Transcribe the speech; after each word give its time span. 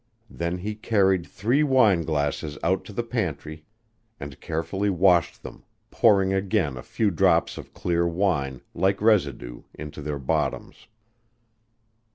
Then 0.31 0.57
he 0.57 0.73
carried 0.73 1.27
three 1.27 1.61
wine 1.61 2.01
glasses 2.01 2.57
out 2.63 2.83
to 2.85 2.91
the 2.91 3.03
pantry, 3.03 3.65
and 4.19 4.41
carefully 4.41 4.89
washed 4.89 5.43
them, 5.43 5.63
pouring 5.91 6.33
again 6.33 6.75
a 6.75 6.81
few 6.81 7.11
drops 7.11 7.55
of 7.55 7.75
clear 7.75 8.07
wine, 8.07 8.61
like 8.73 8.99
residue, 8.99 9.61
into 9.75 10.01
their 10.01 10.17
bottoms. 10.17 10.87